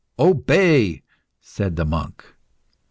[0.17, 1.03] "Obey!"
[1.39, 2.25] said the monk.